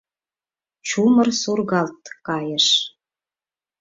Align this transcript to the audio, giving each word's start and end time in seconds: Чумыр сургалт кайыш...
Чумыр 0.87 1.27
сургалт 1.41 2.03
кайыш... 2.27 2.67